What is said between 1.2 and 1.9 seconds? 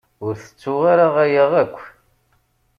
aya akk.